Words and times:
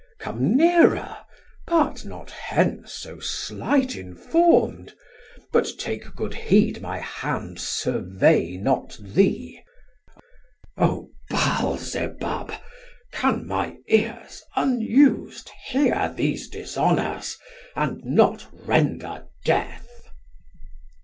Come 0.17 0.57
nearer, 0.57 1.15
part 1.67 2.05
not 2.05 2.31
hence 2.31 2.91
so 2.91 3.19
slight 3.19 3.95
inform'd; 3.95 4.95
But 5.53 5.67
take 5.77 6.15
good 6.15 6.33
heed 6.33 6.81
my 6.81 6.97
hand 6.97 7.59
survey 7.59 8.57
not 8.57 8.97
thee. 8.99 9.61
1230 10.73 10.79
Har: 10.79 10.89
O 10.89 11.09
Baal 11.29 11.77
zebub! 11.77 12.51
can 13.11 13.45
my 13.45 13.77
ears 13.89 14.41
unus'd 14.57 15.51
Hear 15.67 16.11
these 16.17 16.49
dishonours, 16.49 17.37
and 17.75 18.03
not 18.03 18.47
render 18.51 19.27
death? 19.45 19.87